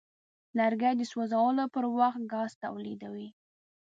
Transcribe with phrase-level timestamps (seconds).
[0.57, 3.27] لرګی د سوځولو پر وخت ګاز تولیدوي.